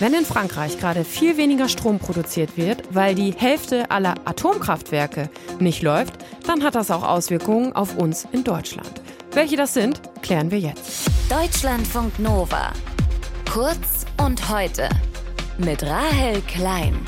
[0.00, 5.82] Wenn in Frankreich gerade viel weniger Strom produziert wird, weil die Hälfte aller Atomkraftwerke nicht
[5.82, 6.14] läuft,
[6.46, 8.90] dann hat das auch Auswirkungen auf uns in Deutschland.
[9.32, 11.06] Welche das sind, klären wir jetzt.
[11.28, 12.72] Deutschlandfunk Nova.
[13.52, 14.88] Kurz und heute.
[15.58, 16.98] Mit Rahel Klein.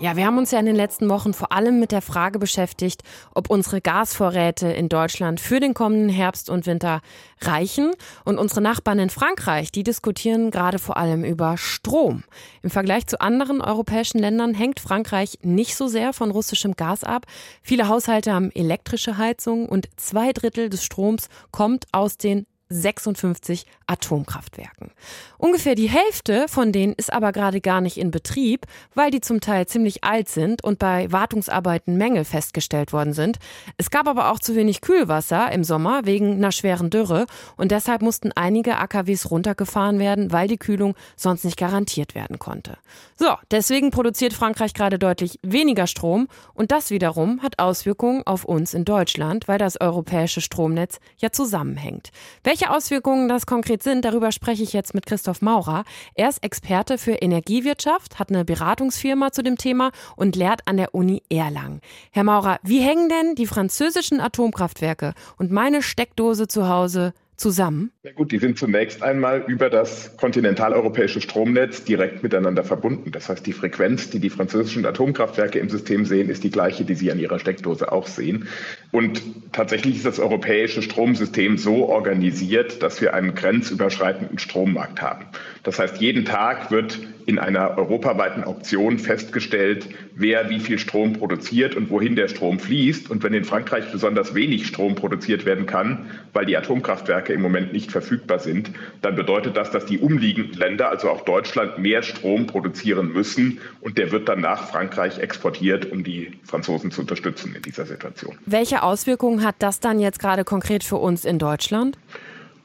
[0.00, 3.02] Ja, wir haben uns ja in den letzten Wochen vor allem mit der Frage beschäftigt,
[3.34, 7.00] ob unsere Gasvorräte in Deutschland für den kommenden Herbst und Winter
[7.40, 7.90] reichen.
[8.24, 12.22] Und unsere Nachbarn in Frankreich, die diskutieren gerade vor allem über Strom.
[12.62, 17.26] Im Vergleich zu anderen europäischen Ländern hängt Frankreich nicht so sehr von russischem Gas ab.
[17.60, 24.90] Viele Haushalte haben elektrische Heizung und zwei Drittel des Stroms kommt aus den 56 Atomkraftwerken.
[25.38, 29.40] Ungefähr die Hälfte von denen ist aber gerade gar nicht in Betrieb, weil die zum
[29.40, 33.38] Teil ziemlich alt sind und bei Wartungsarbeiten Mängel festgestellt worden sind.
[33.76, 37.26] Es gab aber auch zu wenig Kühlwasser im Sommer wegen einer schweren Dürre
[37.56, 42.78] und deshalb mussten einige AKWs runtergefahren werden, weil die Kühlung sonst nicht garantiert werden konnte.
[43.16, 48.74] So, deswegen produziert Frankreich gerade deutlich weniger Strom und das wiederum hat Auswirkungen auf uns
[48.74, 52.10] in Deutschland, weil das europäische Stromnetz ja zusammenhängt.
[52.44, 55.84] Welche Auswirkungen das konkret sind, darüber spreche ich jetzt mit Christoph Maurer.
[56.14, 60.94] Er ist Experte für Energiewirtschaft, hat eine Beratungsfirma zu dem Thema und lehrt an der
[60.94, 61.80] Uni Erlangen.
[62.10, 67.92] Herr Maurer, wie hängen denn die französischen Atomkraftwerke und meine Steckdose zu Hause zusammen?
[68.02, 73.12] Ja gut, die sind zunächst einmal über das kontinentaleuropäische Stromnetz direkt miteinander verbunden.
[73.12, 76.94] Das heißt, die Frequenz, die die französischen Atomkraftwerke im System sehen, ist die gleiche, die
[76.94, 78.48] sie an ihrer Steckdose auch sehen.
[78.90, 85.26] Und tatsächlich ist das europäische Stromsystem so organisiert, dass wir einen grenzüberschreitenden Strommarkt haben.
[85.62, 91.74] Das heißt, jeden Tag wird in einer europaweiten Auktion festgestellt, wer wie viel Strom produziert
[91.74, 93.10] und wohin der Strom fließt.
[93.10, 97.74] Und wenn in Frankreich besonders wenig Strom produziert werden kann, weil die Atomkraftwerke im Moment
[97.74, 98.70] nicht verfügbar sind,
[99.02, 103.58] dann bedeutet das, dass die umliegenden Länder, also auch Deutschland, mehr Strom produzieren müssen.
[103.82, 108.38] Und der wird dann nach Frankreich exportiert, um die Franzosen zu unterstützen in dieser Situation.
[108.46, 111.98] Welche Auswirkungen hat das dann jetzt gerade konkret für uns in Deutschland?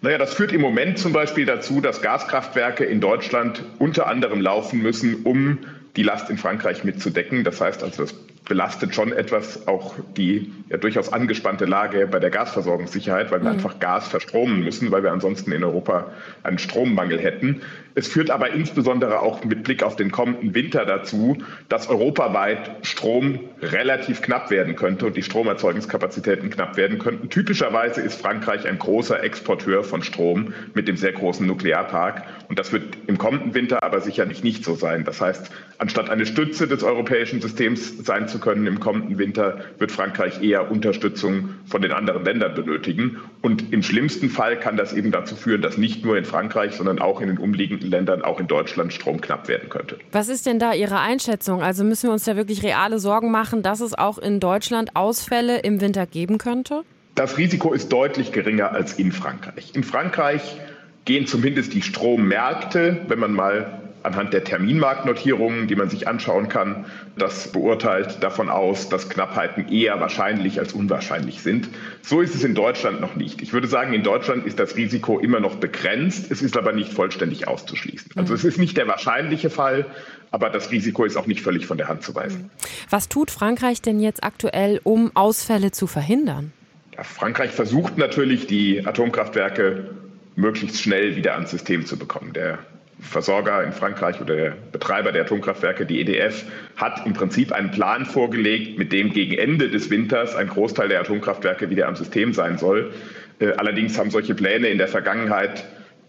[0.00, 4.82] Naja, das führt im Moment zum Beispiel dazu, dass Gaskraftwerke in Deutschland unter anderem laufen
[4.82, 5.58] müssen, um
[5.96, 7.44] die Last in Frankreich mitzudecken.
[7.44, 8.14] Das heißt also, das
[8.44, 13.56] belastet schon etwas auch die ja durchaus angespannte Lage bei der Gasversorgungssicherheit, weil wir mhm.
[13.56, 16.10] einfach Gas verstromen müssen, weil wir ansonsten in Europa
[16.42, 17.62] einen Strommangel hätten.
[17.94, 21.38] Es führt aber insbesondere auch mit Blick auf den kommenden Winter dazu,
[21.68, 27.28] dass europaweit Strom relativ knapp werden könnte und die Stromerzeugungskapazitäten knapp werden könnten.
[27.28, 32.70] Typischerweise ist Frankreich ein großer Exporteur von Strom mit dem sehr großen Nuklearpark und das
[32.70, 35.04] wird im kommenden Winter aber sicherlich nicht so sein.
[35.06, 39.90] Das heißt, anstatt eine Stütze des europäischen Systems sein zu können im kommenden Winter, wird
[39.90, 43.16] Frankreich eher Unterstützung von den anderen Ländern benötigen.
[43.40, 46.98] Und im schlimmsten Fall kann das eben dazu führen, dass nicht nur in Frankreich, sondern
[46.98, 49.96] auch in den umliegenden Ländern, auch in Deutschland, Strom knapp werden könnte.
[50.10, 51.62] Was ist denn da Ihre Einschätzung?
[51.62, 55.60] Also müssen wir uns da wirklich reale Sorgen machen, dass es auch in Deutschland Ausfälle
[55.60, 56.82] im Winter geben könnte?
[57.14, 59.70] Das Risiko ist deutlich geringer als in Frankreich.
[59.74, 60.58] In Frankreich
[61.04, 66.86] gehen zumindest die Strommärkte, wenn man mal anhand der Terminmarktnotierungen, die man sich anschauen kann,
[67.16, 71.68] das beurteilt davon aus, dass Knappheiten eher wahrscheinlich als unwahrscheinlich sind.
[72.02, 73.42] So ist es in Deutschland noch nicht.
[73.42, 76.30] Ich würde sagen, in Deutschland ist das Risiko immer noch begrenzt.
[76.30, 78.12] Es ist aber nicht vollständig auszuschließen.
[78.16, 79.86] Also es ist nicht der wahrscheinliche Fall,
[80.30, 82.50] aber das Risiko ist auch nicht völlig von der Hand zu weisen.
[82.90, 86.52] Was tut Frankreich denn jetzt aktuell, um Ausfälle zu verhindern?
[86.96, 89.90] Ja, Frankreich versucht natürlich, die Atomkraftwerke
[90.36, 92.32] möglichst schnell wieder ans System zu bekommen.
[92.32, 92.58] Der
[93.00, 96.44] Versorger in Frankreich oder der Betreiber der Atomkraftwerke, die EDF,
[96.76, 101.00] hat im Prinzip einen Plan vorgelegt, mit dem gegen Ende des Winters ein Großteil der
[101.00, 102.92] Atomkraftwerke wieder am System sein soll.
[103.40, 105.64] Äh, allerdings haben solche Pläne in der Vergangenheit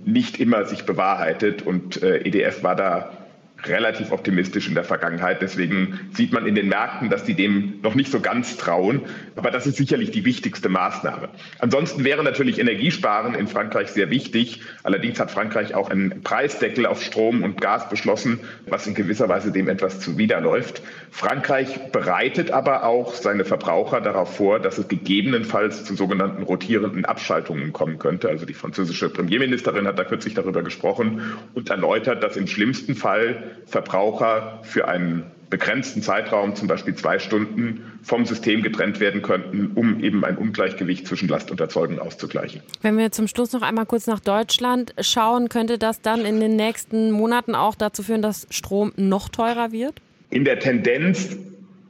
[0.06, 3.23] nicht immer sich bewahrheitet und äh, EDF war da
[3.68, 5.42] relativ optimistisch in der Vergangenheit.
[5.42, 9.02] Deswegen sieht man in den Märkten, dass die dem noch nicht so ganz trauen.
[9.36, 11.30] Aber das ist sicherlich die wichtigste Maßnahme.
[11.60, 14.62] Ansonsten wäre natürlich Energiesparen in Frankreich sehr wichtig.
[14.84, 19.52] Allerdings hat Frankreich auch einen Preisdeckel auf Strom und Gas beschlossen, was in gewisser Weise
[19.52, 20.82] dem etwas zuwiderläuft.
[21.12, 27.74] Frankreich bereitet aber auch seine Verbraucher darauf vor, dass es gegebenenfalls zu sogenannten rotierenden Abschaltungen
[27.74, 28.30] kommen könnte.
[28.30, 31.22] Also die französische Premierministerin hat da kürzlich darüber gesprochen
[31.54, 35.24] und erläutert, dass im schlimmsten Fall Verbraucher für einen
[35.54, 41.06] begrenzten Zeitraum, zum Beispiel zwei Stunden, vom System getrennt werden könnten, um eben ein Ungleichgewicht
[41.06, 42.62] zwischen Last und Erzeugung auszugleichen.
[42.82, 46.56] Wenn wir zum Schluss noch einmal kurz nach Deutschland schauen, könnte das dann in den
[46.56, 50.02] nächsten Monaten auch dazu führen, dass Strom noch teurer wird?
[50.32, 51.38] In der Tendenz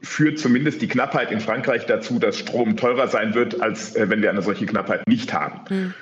[0.02, 4.22] führt zumindest die Knappheit in Frankreich dazu, dass Strom teurer sein wird, als äh, wenn
[4.22, 5.62] wir eine solche Knappheit nicht haben.
[5.70, 5.94] Hm.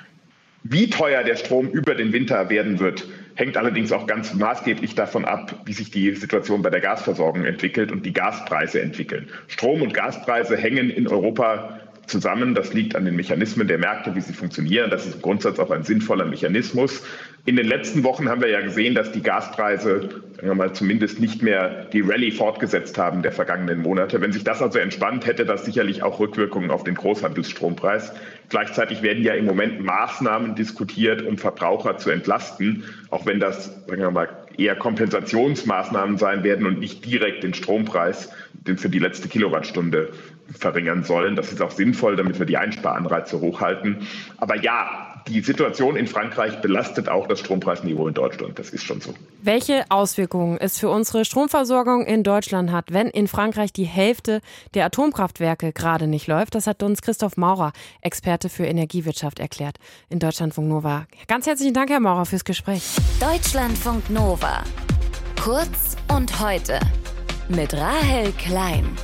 [0.64, 5.24] Wie teuer der Strom über den Winter werden wird, hängt allerdings auch ganz maßgeblich davon
[5.24, 9.28] ab, wie sich die Situation bei der Gasversorgung entwickelt und die Gaspreise entwickeln.
[9.48, 12.54] Strom- und Gaspreise hängen in Europa zusammen.
[12.54, 14.90] Das liegt an den Mechanismen der Märkte, wie sie funktionieren.
[14.90, 17.02] Das ist im Grundsatz auch ein sinnvoller Mechanismus.
[17.44, 21.20] In den letzten Wochen haben wir ja gesehen, dass die Gaspreise sagen wir mal, zumindest
[21.20, 24.20] nicht mehr die Rallye fortgesetzt haben der vergangenen Monate.
[24.20, 28.12] Wenn sich das also entspannt, hätte das sicherlich auch Rückwirkungen auf den Großhandelsstrompreis.
[28.48, 34.02] Gleichzeitig werden ja im Moment Maßnahmen diskutiert, um Verbraucher zu entlasten, auch wenn das sagen
[34.02, 38.30] wir mal, eher Kompensationsmaßnahmen sein werden und nicht direkt den Strompreis
[38.76, 40.12] für die letzte Kilowattstunde
[40.58, 41.36] verringern sollen.
[41.36, 44.06] Das ist auch sinnvoll, damit wir die Einsparanreize hochhalten.
[44.36, 48.58] Aber ja, die Situation in Frankreich belastet auch das Strompreisniveau in Deutschland.
[48.58, 49.14] Das ist schon so.
[49.40, 54.40] Welche Auswirkungen es für unsere Stromversorgung in Deutschland hat, wenn in Frankreich die Hälfte
[54.74, 59.78] der Atomkraftwerke gerade nicht läuft, das hat uns Christoph Maurer, Experte für Energiewirtschaft, erklärt
[60.08, 61.06] in Deutschlandfunk Nova.
[61.28, 62.82] Ganz herzlichen Dank, Herr Maurer, fürs Gespräch.
[63.20, 64.41] Deutschlandfunk Nova.
[65.40, 66.80] Kurz und heute
[67.48, 68.96] mit Rahel Klein.